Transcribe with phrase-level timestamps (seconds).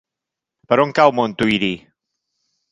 [0.71, 1.71] Per on cau Montuïri?